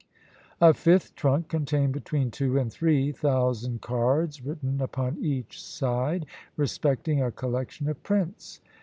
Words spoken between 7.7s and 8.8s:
of prints.